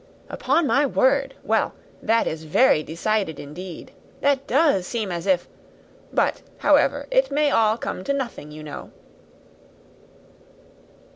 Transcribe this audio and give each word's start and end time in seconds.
'""Upon 0.31 0.65
my 0.65 0.83
word! 0.83 1.35
Well, 1.43 1.73
that 2.01 2.25
was 2.25 2.43
very 2.45 2.81
decided, 2.81 3.39
indeed 3.39 3.91
that 4.21 4.47
does 4.47 4.87
seem 4.87 5.11
as 5.11 5.27
if 5.27 5.47
but, 6.11 6.41
however, 6.57 7.05
it 7.11 7.29
may 7.29 7.51
all 7.51 7.77
come 7.77 8.03
to 8.05 8.13
nothing, 8.13 8.49
you 8.51 8.63
know." 8.63 8.89